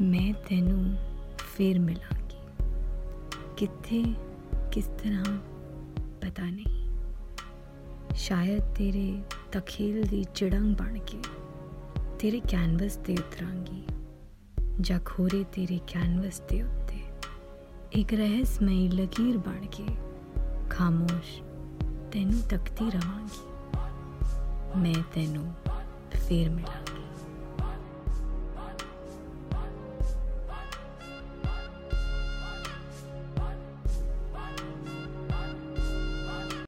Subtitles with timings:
[0.00, 0.94] ਮੈਂ ਤੈਨੂੰ
[1.38, 2.36] ਫੇਰ ਮਿਲਾਂਗੀ।
[3.56, 4.14] ਕਿੱਥੇ,
[4.72, 5.38] ਕਿਸ ਤਰ੍ਹਾਂ,
[6.20, 6.90] ਪਤਾ ਨਹੀਂ।
[8.14, 9.22] ਸ਼ਾਇਦ ਤੇਰੇ
[9.52, 11.18] ਤਖੀਲ ਦੀ ਚਿੜੰਗ ਬਣ ਕੇ
[12.18, 13.84] ਤੇਰੇ ਕੈਨਵਸ ਤੇ ਉਤਰਾਂਗੀ,
[14.80, 17.00] ਜਾਂ ਖੋਰੇ ਤੇਰੇ ਕੈਨਵਸ ਦੇ ਉੱਤੇ।
[17.92, 19.84] ਇੱਕ ਰਹੱਸਮਈ ਲਕੀਰ ਬਣ ਕੇ
[20.70, 21.42] ਖਾਮੋਸ਼
[22.12, 23.46] ਤੈਨੂੰ ਤੱਕਦੀ ਰਵਾਂਗੀ।
[24.80, 25.52] ਮੈਂ ਤੈਨੂੰ
[26.10, 26.85] ਫੇਰ ਮਿਲਾਂਗੀ।